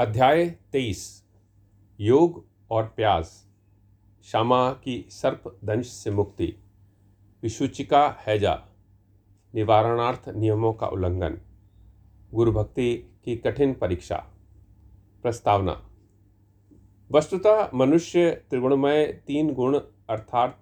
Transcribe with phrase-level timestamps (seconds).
[0.00, 1.24] अध्याय तेईस,
[2.00, 3.48] योग और प्यास
[4.24, 6.56] श्यामा की सर्प दंश से मुक्ति
[7.42, 8.54] विशुचिका हैजा,
[9.54, 11.38] निवारणार्थ नियमों का उल्लंघन
[12.34, 12.94] गुरु भक्ति
[13.24, 14.16] की कठिन परीक्षा,
[15.22, 15.82] प्रस्तावना।
[17.10, 19.78] वस्तुतः मनुष्य त्रिगुणमय तीन गुण
[20.10, 20.60] अर्थात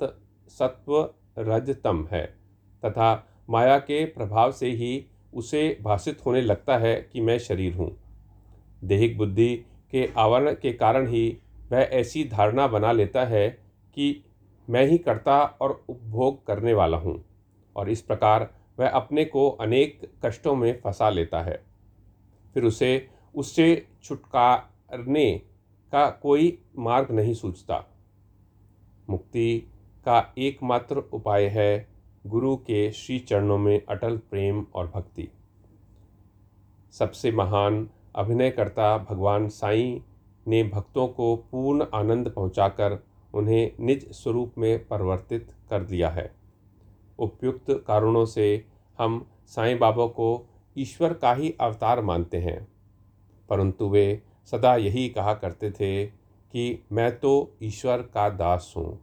[0.48, 2.26] सत्व रजतम है,
[2.84, 8.07] तथा माया के प्रभाव से ही उसे भाषित होने लगता है कि मैं शरीर हूँ।
[8.84, 9.54] देहिक बुद्धि
[9.92, 11.28] के आवरण के कारण ही
[11.72, 13.48] वह ऐसी धारणा बना लेता है
[13.96, 14.24] कि
[14.68, 17.22] मैं ही कर्ता और उपभोग करने वाला हूँ,
[17.76, 21.60] और इस प्रकार वह अपने को अनेक कष्टों में फंसा लेता है।
[22.54, 25.32] फिर उसे, उससे छुटकारने
[25.92, 27.84] का कोई मार्ग नहीं सूझता।
[29.10, 29.58] मुक्ति
[30.06, 31.88] का एकमात्र उपाय है
[32.26, 35.28] गुरु के श्री चरणों में अटल प्रेम और भक्ति।
[36.94, 40.00] सबसे महान अभिनयकर्ता भगवान साईं
[40.46, 42.98] ने भक्तों को पूर्ण आनंद पहुंचाकर
[43.34, 46.34] उन्हें निज स्वरूप में परिवर्तित कर दिया है।
[47.18, 48.66] उपयुक्त कारणों से
[48.98, 50.46] हम साईं बाबा को
[50.78, 52.68] ईश्वर का ही अवतार मानते हैं।
[53.48, 54.22] परंतु वे
[54.52, 59.00] सदा यही कहा करते थे कि मैं तो ईश्वर का दास हूँ।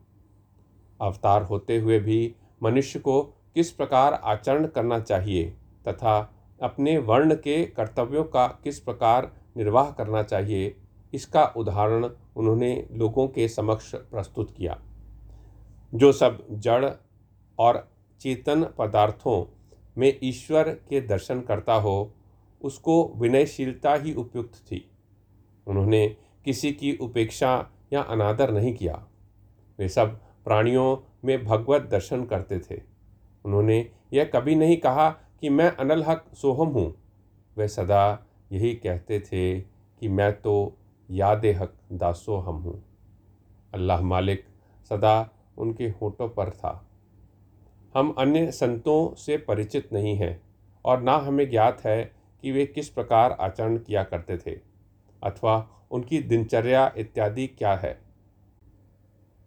[1.02, 3.22] अवतार होते हुए भी मनुष्य को
[3.55, 5.44] किस प्रकार आचरण करना चाहिए
[5.88, 10.75] तथा अपने वर्ण के कर्तव्यों का किस प्रकार निर्वाह करना चाहिए,
[11.14, 14.81] इसका उदाहरण उन्होंने लोगों के समक्ष प्रस्तुत किया।
[15.95, 16.89] जो सब जड़
[17.59, 19.56] और चेतन पदार्थों
[19.97, 22.14] में ईश्वर के दर्शन करता हो,
[22.62, 24.92] उसको विनयशीलता ही उपयुक्त थी।
[25.67, 29.06] उन्होंने किसी की उपेक्षा या अनादर नहीं किया।
[29.80, 32.81] वे सब प्राणियों में भगवत दर्शन करते थे।
[33.45, 35.09] उन्होंने यह कभी नहीं कहा
[35.44, 36.94] कि मैं अनल हक सोहम हूँ।
[37.58, 38.03] वह सदा
[38.52, 40.55] यही कहते थे कि मैं तो
[41.09, 42.81] याद हक दासो हम हूँ।
[43.73, 44.45] अल्लाह मालिक
[44.91, 45.16] सदा
[45.58, 46.81] उनके होठों पर था।
[47.96, 50.40] हम अन्य संतों से परिचित नहीं हैं
[50.85, 52.03] और ना हमें ज्ञात है
[52.44, 54.57] कि वे किस प्रकार आचरण किया करते थे
[55.22, 55.56] अथवा
[55.91, 57.97] उनकी दिनचर्या इत्यादि क्या है।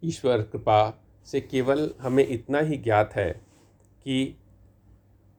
[0.03, 0.78] ईश्वर कृपा
[1.26, 3.31] से केवल हमें इतना ही ज्ञात है
[4.06, 4.37] कि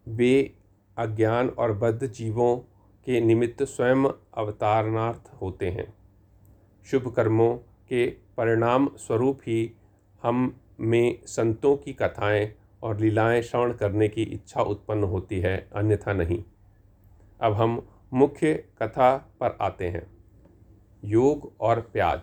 [0.09, 0.56] वे
[0.97, 2.58] अज्ञान और बद्ध जीवों
[3.06, 4.06] के निमित्त स्वयं
[4.38, 5.94] अवतारणार्थ होते हैं।
[6.86, 7.58] शुभ कर्मों
[7.90, 8.06] के
[8.38, 9.72] परिणाम स्वरूप ही
[10.24, 12.53] हम में संतों की कथाएँ
[12.84, 16.44] और लीलाएँ श्रवण करने की इच्छा उत्पन्न होती है, अन्यथा नहीं।
[17.42, 20.08] अब हम मुख्य कथा पर आते हैं।
[21.06, 22.22] योग और प्याज।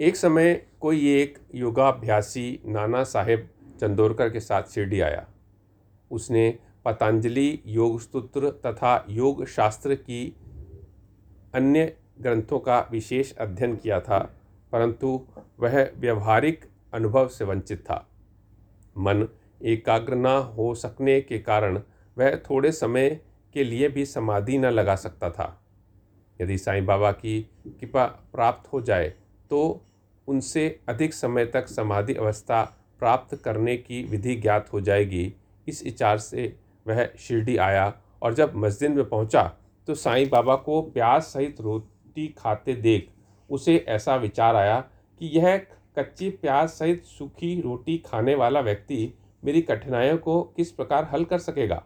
[0.00, 5.26] एक समय कोई एक योगाभ्यासी नाना साहेब चंदोरकर के साथ शिरडी आया।
[6.10, 10.26] उसने पतंजलि योग सूत्र तथा योग शास्त्र की
[11.54, 14.18] अन्य ग्रंथों का विशेष अध्ययन किया था,
[14.72, 15.20] परंतु
[15.60, 18.06] वह व्यवहारिक अनुभव से वंचित था।
[18.98, 19.26] मन
[19.60, 20.26] एकाग्र न
[20.56, 21.80] हो सकने के कारण
[22.16, 23.10] वह थोड़े समय
[23.54, 25.56] के लिए भी समाधि न लगा सकता था।
[26.40, 29.08] यदि साईं बाबा की कृपा प्राप्त हो जाए
[29.50, 29.86] तो
[30.28, 32.62] उनसे अधिक समय तक समाधि अवस्था
[32.98, 35.32] प्राप्त करने की विधि ज्ञात हो जाएगी।
[35.68, 36.56] इस विचार से
[36.88, 39.56] वह शिरडी आया और जब मस्जिद में पहुँचा
[39.86, 43.10] तो साईं बाबा को प्याज सहित रोटी खाते देख
[43.50, 44.80] उसे ऐसा विचार आया
[45.18, 45.56] कि यह
[45.98, 51.38] कच्ची प्याज सहित सूखी रोटी खाने वाला व्यक्ति मेरी कठिनाइयों को किस प्रकार हल कर
[51.38, 51.84] सकेगा?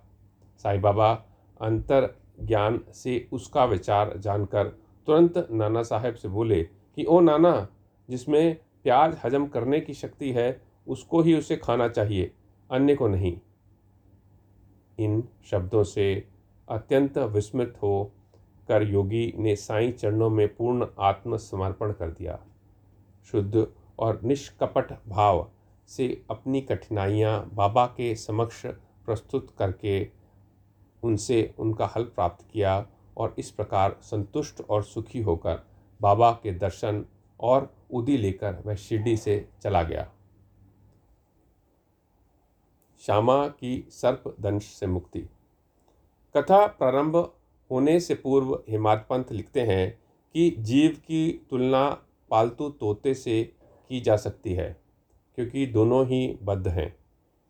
[0.59, 1.13] साईं बाबा
[1.61, 4.65] अंतर ज्ञान से उसका विचार जानकर
[5.07, 7.69] तुरंत नाना साहब से बोले कि, ओ नाना,
[8.11, 12.35] जिसमें प्याज हजम करने की शक्ति है, उसको ही उसे खाना चाहिए,
[12.71, 13.39] अन्य को नहीं।
[14.99, 16.07] इन शब्दों से
[16.69, 18.13] अत्यंत विस्मित हो
[18.69, 22.39] कर योगी ने साईं चरणों में पूर्ण आत्मसमर्पण कर दिया।
[23.33, 23.67] शुद्ध
[23.99, 25.49] और निष्कपट भाव
[25.89, 28.67] से अपनी कठिनाइयाँ बाबा के समक्ष
[29.07, 30.09] प्रस्तुत करके
[31.03, 35.63] उनसे उनका हल प्राप्त किया और इस प्रकार संतुष्ट और सुखी होकर
[36.01, 37.05] बाबा के दर्शन
[37.41, 40.09] और उदी लेकर वह शिरडी से चला गया।
[43.03, 45.21] श्यामा की सर्प दंश से मुक्ति।
[46.35, 47.17] कथा प्रारंभ
[47.71, 49.99] होने से पूर्व हिमाद पंथ लिखते हैं
[50.35, 51.89] कि जीव की तुलना
[52.31, 53.43] पालतू तोते से
[53.91, 54.77] की जा सकती है,
[55.39, 56.95] क्योंकि दोनों ही बद्ध हैं,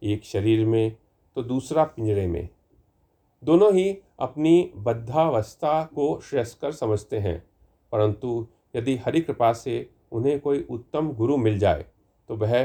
[0.02, 0.96] एक शरीर में
[1.36, 2.48] तो दूसरा पिंजरे में।
[3.42, 7.38] दोनों ही अपनी बद्धावस्था को श्रेयस्कर समझते हैं,
[7.92, 11.84] परंतु यदि हरि कृपा से उन्हें कोई उत्तम गुरु मिल जाए
[12.28, 12.64] तो वह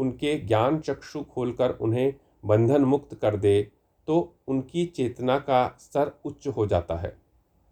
[0.00, 2.12] उनके ज्ञान चक्षु खोलकर उन्हें
[2.44, 3.62] बंधन मुक्त कर दे
[4.08, 4.16] तो
[4.48, 7.16] उनकी चेतना का स्तर उच्च हो जाता है,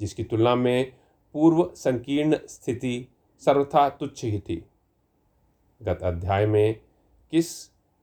[0.00, 0.92] जिसकी तुलना में
[1.34, 3.08] पूर्व संकीर्ण स्थिति
[3.42, 4.62] सर्वथा तुच्छ ही थी।
[5.80, 6.80] गत अध्याय में
[7.32, 7.52] किस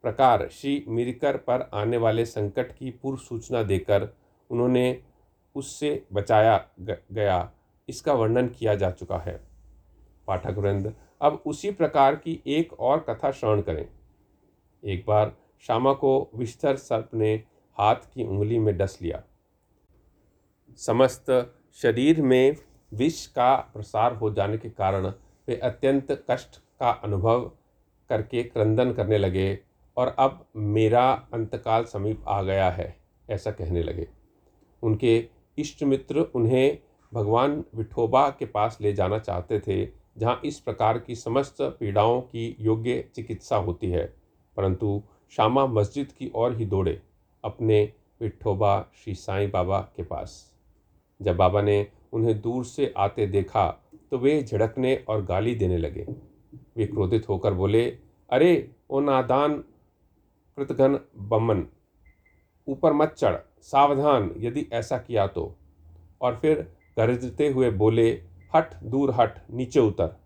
[0.04, 4.08] प्रकार श्री मिरकर पर आने वाले संकट की पूर्व सूचना देकर
[4.50, 5.02] उन्होंने
[5.56, 7.52] उससे बचाया गया,
[7.88, 9.40] इसका वर्णन किया जा चुका है।
[10.28, 13.88] पाठक वृंद, अब उसी प्रकार की एक और कथा श्रवण करें।
[14.86, 17.34] एक बार श्यामा को विस्तर सर्प ने
[17.78, 19.24] हाथ की उंगली में डस लिया।
[20.80, 21.32] समस्त
[21.78, 22.56] शरीर में
[22.92, 25.08] विष का प्रसार हो जाने के कारण
[25.48, 27.52] वे अत्यंत कष्ट का अनुभव
[28.10, 29.58] करके क्रंदन करने लगे
[29.98, 32.96] और अब मेरा अंतकाल समीप आ गया है,
[33.30, 34.08] ऐसा कहने लगे।
[34.84, 35.18] उनके
[35.58, 36.78] इष्ट मित्र उन्हें
[37.12, 39.86] भगवान विठोबा के पास ले जाना चाहते थे,
[40.18, 44.14] जहाँ इस प्रकार की समस्त पीड़ाओं की योग्य चिकित्सा होती है।
[44.58, 47.02] परंतु श्यामा मस्जिद की ओर ही दौड़े
[47.44, 50.56] अपने विठोबा श्री साईं बाबा के पास।
[51.22, 53.82] जब बाबा ने उन्हें दूर से आते देखा
[54.12, 56.08] तो वे झड़कने और गाली देने लगे।
[56.78, 57.98] वे क्रोधित होकर बोले,
[58.30, 59.54] अरे, ओ नादान
[60.58, 61.66] कृतघन बमन,
[62.68, 65.56] ऊपर मत चढ़, सावधान, यदि ऐसा किया तो।
[66.22, 68.12] और फिर गरजते हुए बोले,
[68.56, 70.20] हट, दूर हट, नीचे उतर।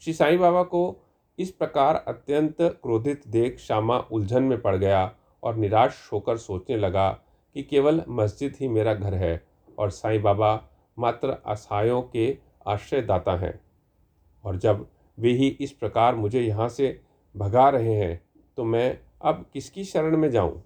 [0.00, 1.03] श्री साईं बाबा को
[1.38, 7.10] इस प्रकार अत्यंत क्रोधित देख श्यामा उलझन में पड़ गया और निराश होकर सोचने लगा
[7.56, 9.40] कि केवल मस्जिद ही मेरा घर है
[9.78, 10.54] और साईं बाबा
[10.98, 12.36] मात्र असहायों के
[12.66, 13.60] आश्रयदाता हैं।
[14.44, 14.86] और जब
[15.18, 17.00] वे ही इस प्रकार मुझे यहाँ से
[17.34, 18.20] भगा रहे हैं
[18.58, 20.62] तो मैं अब किसकी शरण में जाऊँ?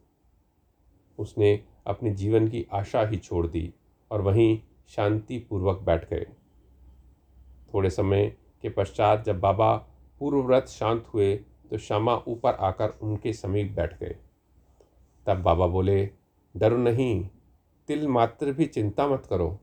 [1.19, 3.73] उसने अपने जीवन की आशा ही छोड़ दी
[4.11, 6.27] और वहीं शांतिपूर्वक बैठ गए।
[7.75, 8.27] थोड़े समय
[8.63, 9.77] के पश्चात जब बाबा
[10.21, 11.37] पूर्वव्रत शांत हुए
[11.71, 14.17] तो श्यामा ऊपर आकर उनके समीप बैठ गए।
[15.27, 16.11] तब बाबा बोले,
[16.55, 17.29] डरो नहीं,
[17.89, 19.59] तिल मात्र भी चिंता मत करो।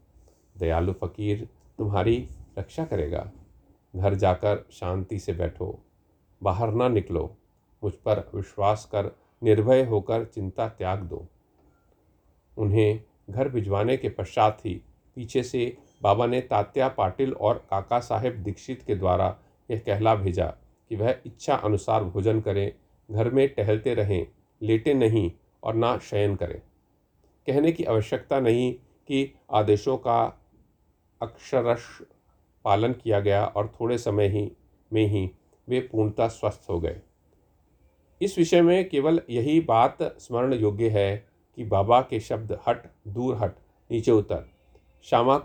[0.57, 1.47] दयालु फकीर
[1.77, 2.27] तुम्हारी
[2.59, 3.31] रक्षा करेगा।
[3.95, 5.79] घर जाकर शांति से बैठो,
[6.41, 7.37] बाहर ना निकलो।
[7.83, 9.11] मुझ पर विश्वास कर,
[9.43, 11.25] निर्भय होकर चिंता त्याग दो।
[12.57, 14.73] उन्हें घर भिजवाने के पश्चात ही
[15.17, 19.35] पीछे से बाबा ने तात्या पाटिल और काका साहेब दीक्षित के द्वारा
[19.71, 20.45] यह कहला भेजा
[20.89, 22.71] कि वह इच्छा अनुसार भोजन करें,
[23.11, 24.27] घर में टहलते रहें,
[24.61, 25.31] लेटे नहीं
[25.63, 26.59] और ना शयन करें।
[27.47, 28.73] कहने की आवश्यकता नहीं
[29.07, 30.41] कि आदेशों का
[31.21, 32.01] अक्षरश
[32.65, 34.51] पालन किया गया और थोड़े समय ही
[34.93, 35.29] में ही
[35.67, 37.01] वे पूर्णतः स्वस्थ हो गए।
[38.21, 43.35] इस विषय में केवल यही बात स्मरण योग्य है कि बाबा के शब्द हट, दूर
[43.35, 43.55] हट,
[43.91, 44.49] नीचे उतर
[45.03, 45.37] श्यामा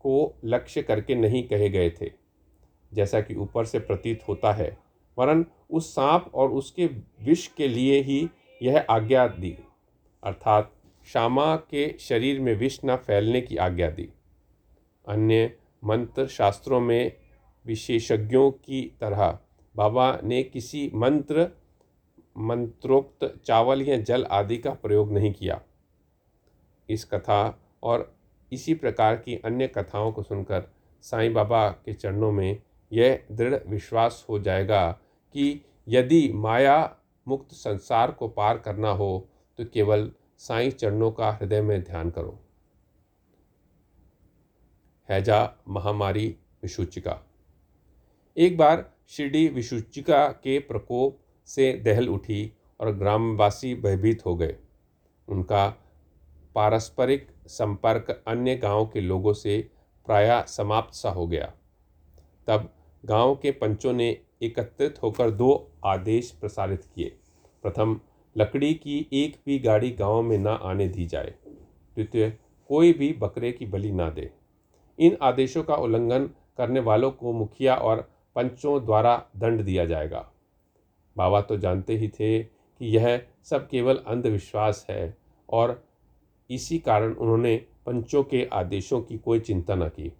[0.00, 2.27] को लक्ष्य करके नहीं कहे गए थे।
[2.92, 4.78] जैसा कि ऊपर से प्रतीत होता है,
[5.18, 6.86] वरन उस सांप और उसके
[7.22, 8.28] विष के लिए ही
[8.62, 9.58] यह आज्ञा दी।
[10.24, 10.72] अर्थात
[11.06, 14.08] श्यामा के शरीर में विष न फैलने की आज्ञा दी।
[15.08, 17.16] अन्य मंत्र शास्त्रों में
[17.66, 19.38] विशेषज्ञों की तरह,
[19.76, 21.50] बाबा ने किसी मंत्र,
[22.38, 25.62] मंत्रोक्त चावल या जल आदि का प्रयोग नहीं किया।
[26.88, 28.16] इस कथा और
[28.52, 32.62] इसी प्रकार की अन्य कथाओं को सुनकर साईं बाबा के चरणों में
[32.92, 34.90] यह दृढ़ विश्वास हो जाएगा
[35.34, 36.96] कि यदि माया
[37.26, 42.38] मुक्त संसार को पार करना हो तो केवल साईं चरणों का हृदय में ध्यान करो।
[45.08, 46.28] हैजा महामारी
[46.62, 47.18] विशुचिका।
[48.36, 51.18] एक बार शिरडी विशुचिका के प्रकोप
[51.48, 54.56] से दहल उठी और ग्रामवासी भयभीत हो गए।
[55.28, 55.68] उनका
[56.54, 59.60] पारस्परिक संपर्क अन्य गाँव के लोगों से
[60.06, 61.52] प्रायः समाप्त सा हो गया।
[62.46, 62.72] तब
[63.04, 67.16] गाँव के पंचों ने एकत्रित होकर दो आदेश प्रसारित किए।
[67.62, 68.00] प्रथम,
[68.36, 71.34] लकड़ी की एक भी गाड़ी गाँव में ना आने दी जाए।
[71.96, 72.38] द्वितीय,
[72.68, 74.30] कोई भी बकरे की बलि ना दे।
[74.98, 80.30] इन आदेशों का उल्लंघन करने वालों को मुखिया और पंचों द्वारा दंड दिया जाएगा।
[81.16, 85.16] बाबा तो जानते ही थे कि यह सब केवल अंधविश्वास है
[85.48, 85.84] और
[86.50, 90.12] इसी कारण उन्होंने पंचों के आदेशों की कोई चिंता न की।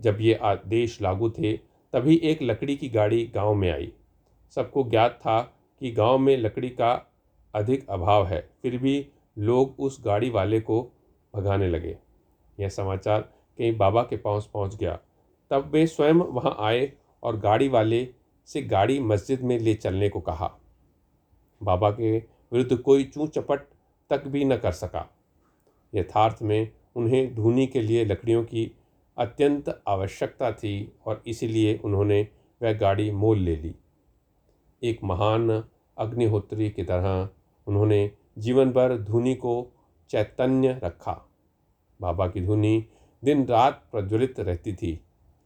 [0.00, 3.92] जब ये आदेश लागू थे तभी एक लकड़ी की गाड़ी गाँव में आई।
[4.56, 5.40] सबको ज्ञात था
[5.80, 6.92] कि गाँव में लकड़ी का
[7.54, 9.06] अधिक अभाव है, फिर भी
[9.38, 10.82] लोग उस गाड़ी वाले को
[11.34, 11.96] भगाने लगे।
[12.60, 14.98] यह समाचार कहीं बाबा के पास पहुँच गया।
[15.50, 16.92] तब वे स्वयं वहाँ आए
[17.22, 18.08] और गाड़ी वाले
[18.46, 20.50] से गाड़ी मस्जिद में ले चलने को कहा।
[21.62, 23.60] बाबा के विरुद्ध कोई चूँ चपट
[24.10, 25.08] तक भी न कर सका।
[25.94, 28.70] यथार्थ में उन्हें धूनी के लिए लकड़ियों की
[29.20, 32.28] अत्यंत आवश्यकता थी और इसीलिए उन्होंने
[32.62, 33.74] वह गाड़ी मोल ले ली।
[34.82, 35.64] एक महान
[35.98, 37.28] अग्निहोत्री की तरह
[37.66, 39.72] उन्होंने जीवन भर धुनी को
[40.10, 41.28] चैतन्य रखा।
[42.00, 42.86] बाबा की धुनी
[43.24, 45.00] दिन रात प्रज्वलित रहती थी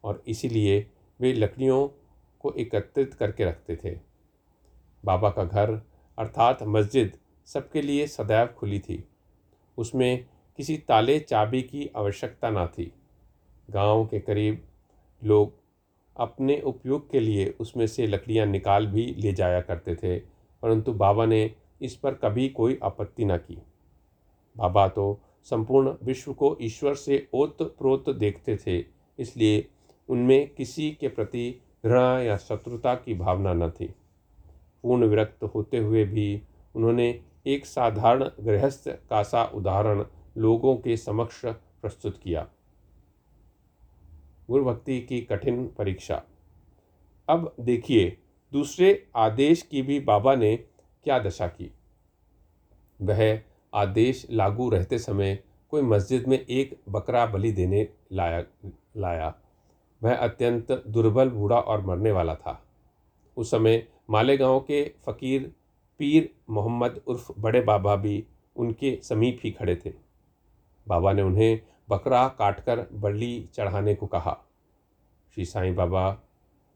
[0.05, 0.91] और इसीलिए
[1.21, 1.89] वे लकड़ियों
[2.41, 3.99] को एकत्रित करके रखते थे।
[5.05, 5.81] बाबा का घर
[6.19, 7.17] अर्थात मस्जिद
[7.47, 9.05] सबके लिए सदैव खुली थी।
[9.79, 10.27] उसमें
[10.57, 12.93] किसी ताले चाबी की आवश्यकता ना थी।
[13.69, 14.63] गाँव के करीब
[15.23, 15.53] लोग
[16.17, 21.27] अपने उपयोग के लिए उसमें से लकड़ियाँ निकाल भी ले जाया करते थे, परंतु बाबा
[21.27, 23.59] ने इस पर कभी कोई आपत्ति न की।
[24.57, 28.79] बाबा तो संपूर्ण विश्व को ईश्वर से ओत प्रोत देखते थे,
[29.19, 29.67] इसलिए
[30.09, 31.51] उनमें किसी के प्रति
[31.85, 33.95] घृणा या शत्रुता की भावना न थी।
[34.85, 36.43] पूर्ण विरक्त होते हुए भी
[36.75, 37.09] उन्होंने
[37.47, 40.05] एक साधारण गृहस्थ का सा उदाहरण
[40.37, 42.47] लोगों के समक्ष प्रस्तुत किया।
[44.51, 46.23] गुरु भक्ति की कठिन परीक्षा।
[47.29, 48.19] अब देखिए,
[48.53, 50.57] दूसरे आदेश की भी बाबा ने
[51.05, 51.73] क्या दशा की?
[53.03, 53.41] वह
[53.75, 58.45] आदेश लागू रहते समय कोई मस्जिद में एक बकरा बलि देने लाया
[58.97, 59.35] लाया।
[60.03, 62.65] वह अत्यंत दुर्बल बूढ़ा और मरने वाला था।
[63.37, 65.53] उस समय मालेगांव के फ़कीर
[65.99, 68.25] पीर मोहम्मद उर्फ़ बड़े बाबा भी
[68.57, 69.93] उनके समीप ही खड़े थे।
[70.89, 74.37] बाबा ने उन्हें बकरा काटकर बलि चढ़ाने को कहा।
[75.37, 76.11] श्री साईं बाबा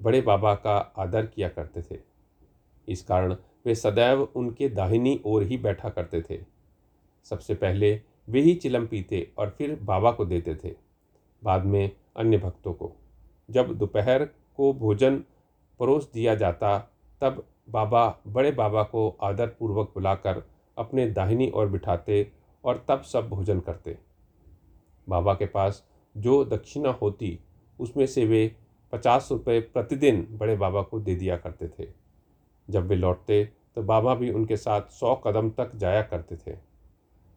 [0.00, 2.00] बड़े बाबा का आदर किया करते थे।
[2.88, 3.36] इस कारण
[3.66, 6.40] वे सदैव उनके दाहिनी ओर ही बैठा करते थे।
[7.26, 10.74] सबसे पहले वे ही चिलम पीते और फिर बाबा को देते थे,
[11.42, 12.92] बाद में अन्य भक्तों को।
[13.48, 14.24] जब दोपहर
[14.56, 15.16] को भोजन
[15.80, 16.78] परोस दिया जाता,
[17.22, 20.42] तब बाबा बड़े बाबा को आदरपूर्वक बुलाकर
[20.76, 22.26] अपने दाहिनी ओर बिठाते
[22.64, 23.96] और तब सब भोजन करते।
[25.08, 25.84] बाबा के पास
[26.14, 27.38] जो दक्षिणा होती,
[27.78, 28.56] उसमें से वे
[28.92, 31.88] पचास रुपये प्रतिदिन बड़े बाबा को दे दिया करते थे।
[32.68, 33.44] जब वे लौटते
[33.76, 36.56] तो बाबा भी उनके साथ सौ कदम तक जाया करते थे।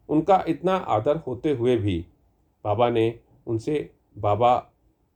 [0.08, 1.98] उनका इतना आदर होते हुए भी
[2.64, 4.56] बाबा ने उनसे, बाबा,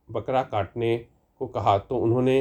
[0.09, 0.97] बकरा काटने
[1.41, 2.39] को कहा तो उन्होंने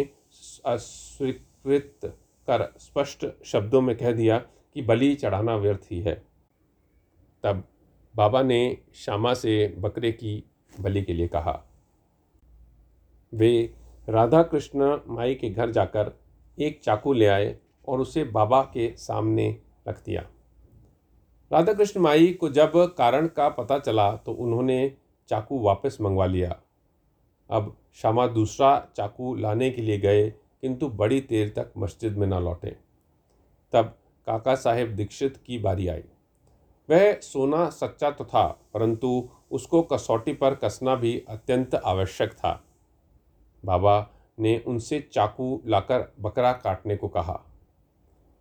[0.67, 2.01] अस्वीकृत
[2.49, 6.15] कर स्पष्ट शब्दों में कह दिया कि बलि चढ़ाना व्यर्थ ही है।
[7.45, 7.63] तब
[8.17, 10.43] बाबा ने श्यामा से बकरे की
[10.81, 11.63] बलि के लिए कहा।
[13.33, 13.75] वे
[14.09, 16.13] राधा कृष्ण माई के घर जाकर
[16.59, 17.57] एक चाकू ले आए
[17.89, 19.49] और उसे बाबा के सामने
[19.89, 20.25] रख दिया।
[21.51, 24.97] राधा कृष्ण माई को जब कारण का पता चला तो उन्होंने
[25.29, 26.57] चाकू वापस मंगवा लिया।
[27.51, 32.35] अब श्यामा दूसरा चाकू लाने के लिए गए, किंतु बड़ी देर तक मस्जिद में न
[32.35, 32.77] लौटे।
[33.73, 33.97] तब
[34.27, 36.03] काका साहेब दीक्षित की बारी आई।
[36.89, 42.63] वह सोना सच्चा तो था, परंतु उसको कसौटी पर कसना भी अत्यंत आवश्यक था।
[43.65, 47.41] बाबा ने उनसे चाकू लाकर बकरा काटने को कहा।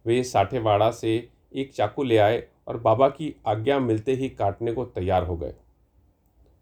[0.06, 1.16] वे साठेवाड़ा से
[1.54, 5.54] एक चाकू ले आए और बाबा की आज्ञा मिलते ही काटने को तैयार हो गए।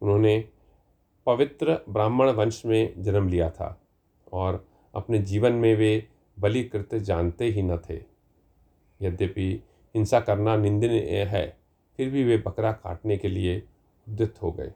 [0.01, 0.37] उन्होंने
[1.27, 3.77] पवित्र ब्राह्मण वंश में जन्म लिया था
[4.33, 7.99] और अपने जीवन में वे बलि कृत्य जानते ही न थे।
[9.01, 9.63] यद्यपि
[9.95, 11.45] हिंसा करना निंदनीय है
[11.97, 13.63] फिर भी वे बकरा काटने के लिए
[14.07, 14.71] उद्यत हो गए।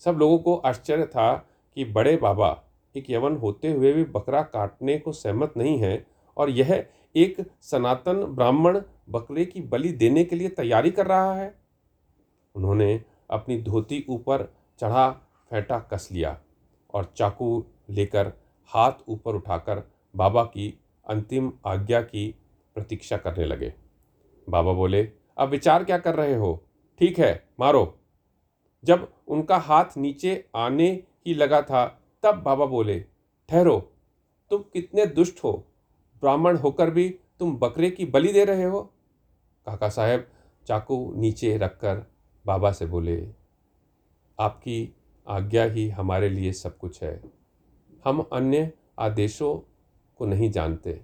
[0.00, 1.34] सब लोगों को आश्चर्य था
[1.76, 2.62] कि बड़े बाबा
[2.94, 6.06] एक यवन होते हुए भी बकरा काटने को सहमत नहीं है
[6.36, 8.80] और यह एक सनातन ब्राह्मण
[9.10, 11.54] बकरे की बलि देने के लिए तैयारी कर रहा है।
[12.54, 15.10] उन्होंने अपनी धोती ऊपर चढ़ा,
[15.50, 16.40] फेंटा, कस लिया
[16.94, 18.32] और चाकू लेकर
[18.66, 19.82] हाथ ऊपर उठाकर
[20.16, 22.34] बाबा की अंतिम आज्ञा की
[22.74, 23.72] प्रतीक्षा करने लगे।
[24.48, 25.02] बाबा बोले
[25.38, 26.62] अब विचार क्या कर रहे हो?
[27.00, 27.98] ठीक है, मारो।
[28.84, 30.88] जब उनका हाथ नीचे आने
[31.26, 31.86] ही लगा था,
[32.22, 32.98] तब बाबा बोले,
[33.48, 33.78] ठहरो,
[34.50, 35.52] तुम कितने दुष्ट हो।
[36.22, 37.08] ब्राह्मण होकर भी
[37.40, 38.80] तुम बकरे की बलि दे रहे हो?
[39.66, 40.26] काका साहब
[40.66, 42.04] चाकू नीचे रखकर
[42.46, 43.16] बाबा से बोले,
[44.38, 44.94] आपकी
[45.26, 47.20] आज्ञा ही हमारे लिए सब कुछ है।
[48.04, 49.54] हम अन्य आदेशों
[50.20, 51.00] को नहीं जानते।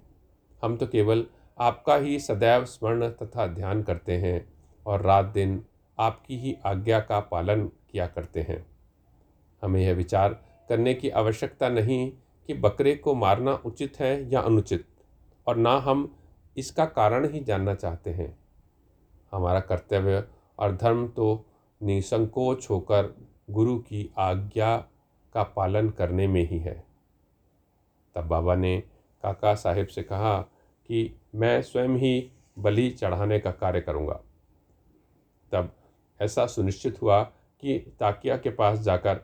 [0.63, 1.27] हम तो केवल
[1.63, 4.53] आपका ही सदैव स्मरण तथा ध्यान करते हैं
[4.87, 5.63] और रात दिन
[5.99, 8.67] आपकी ही आज्ञा का पालन किया करते हैं।
[9.63, 10.33] हमें यह विचार
[10.69, 12.13] करने की आवश्यकता नहीं
[12.49, 14.87] कि बकरे को मारना उचित है या अनुचित,
[15.47, 16.17] और ना हम
[16.57, 18.39] इसका कारण ही जानना चाहते हैं।
[19.33, 20.25] हमारा कर्तव्य
[20.59, 21.45] और धर्म तो
[21.83, 23.15] निसंकोच होकर
[23.51, 24.77] गुरु की आज्ञा
[25.35, 26.85] का पालन करने में ही है।
[28.15, 28.81] तब बाबा ने
[29.25, 30.45] काका साहिब से कहा
[30.87, 34.21] कि मैं स्वयं ही बलि चढ़ाने का कार्य करूँगा।
[35.53, 35.77] तब
[36.21, 37.23] ऐसा सुनिश्चित हुआ
[37.61, 39.21] कि ताकिया के पास जाकर,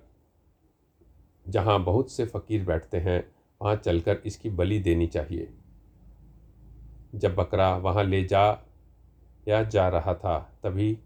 [1.49, 5.55] जहाँ बहुत से फ़कीर बैठते हैं, वहाँ चलकर इसकी बलि देनी चाहिए।
[7.15, 8.65] जब बकरा वहाँ ले जा
[9.49, 10.99] या जा रहा था, तभी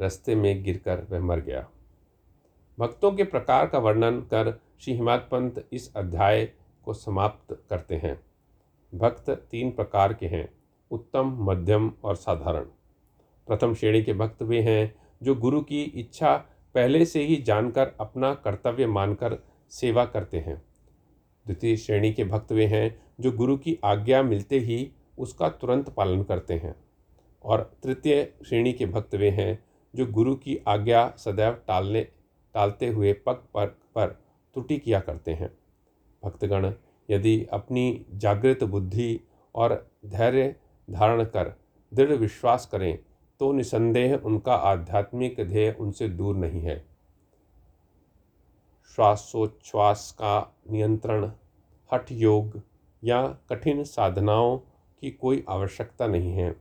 [0.00, 1.68] रास्ते में गिरकर वह मर गया।
[2.78, 6.52] भक्तों के प्रकार का वर्णन कर श्री हिमात पंत इस अध्याय
[6.84, 8.23] को समाप्त करते हैं।
[8.94, 10.48] भक्त तीन प्रकार के हैं,
[10.90, 12.64] उत्तम, मध्यम और साधारण।
[13.46, 16.36] प्रथम श्रेणी के भक्त वे हैं जो गुरु की इच्छा
[16.74, 19.38] पहले से ही जानकर अपना कर्तव्य मानकर
[19.70, 20.62] सेवा करते हैं।
[21.46, 26.22] द्वितीय श्रेणी के भक्त वे हैं जो गुरु की आज्ञा मिलते ही उसका तुरंत पालन
[26.22, 26.76] करते हैं।
[27.42, 32.08] और तृतीय श्रेणी के भक्त वे हैं जो गुरु की आज्ञा सदैव टालने,
[32.54, 34.06] टालते हुए पग पर पर
[34.54, 35.58] त्रुटि किया करते हैं।
[36.24, 36.72] भक्तगण
[37.08, 39.20] यदि अपनी जागृत बुद्धि
[39.54, 39.74] और
[40.06, 40.54] धैर्य
[40.88, 41.54] धारण कर
[41.92, 42.98] दृढ़ विश्वास करें
[43.40, 46.78] तो निसंदेह उनका आध्यात्मिक ध्येय उनसे दूर नहीं है।
[48.96, 51.30] श्वासोच्छ्वास का नियंत्रण,
[51.90, 52.60] हठ योग
[53.02, 54.58] या कठिन साधनाओं
[55.02, 56.54] की कोई आवश्यकता नहीं है।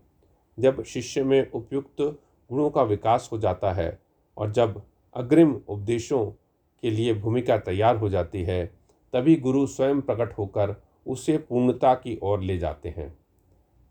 [0.57, 2.01] जब शिष्य में उपयुक्त
[2.49, 3.99] गुणों का विकास हो जाता है
[4.37, 4.81] और जब
[5.15, 6.25] अग्रिम उपदेशों
[6.83, 8.65] के लिए भूमिका तैयार हो जाती है
[9.13, 13.17] तभी गुरु स्वयं प्रकट होकर उसे पूर्णता की ओर ले जाते हैं।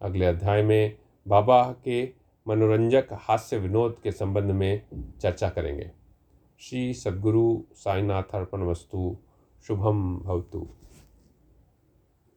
[0.02, 0.98] अगले अध्याय में
[1.28, 2.12] बाबा के
[2.48, 4.82] मनोरंजक हास्य विनोद के संबंध में
[5.20, 5.90] चर्चा करेंगे।
[6.60, 9.16] श्री सद्गुरु साईनाथ अर्पण वस्तु,
[9.66, 10.68] शुभम भवतु।